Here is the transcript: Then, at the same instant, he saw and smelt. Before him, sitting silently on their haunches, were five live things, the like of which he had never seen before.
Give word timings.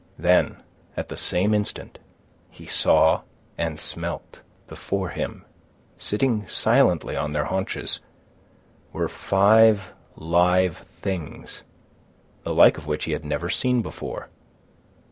Then, 0.17 0.57
at 0.97 1.09
the 1.09 1.15
same 1.15 1.53
instant, 1.53 1.99
he 2.49 2.65
saw 2.65 3.21
and 3.55 3.79
smelt. 3.79 4.41
Before 4.65 5.09
him, 5.09 5.45
sitting 5.99 6.47
silently 6.47 7.15
on 7.15 7.33
their 7.33 7.45
haunches, 7.45 7.99
were 8.93 9.07
five 9.07 9.93
live 10.15 10.77
things, 11.03 11.61
the 12.41 12.51
like 12.51 12.79
of 12.79 12.87
which 12.87 13.03
he 13.05 13.11
had 13.11 13.23
never 13.23 13.47
seen 13.47 13.83
before. 13.83 14.29